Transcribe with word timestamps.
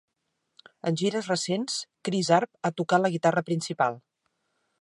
En 0.91 0.97
gires 1.01 1.29
recents, 1.31 1.77
Chris 2.09 2.33
Arp 2.39 2.65
ha 2.71 2.75
tocat 2.81 3.05
la 3.07 3.15
guitarra 3.19 3.45
principal. 3.51 4.01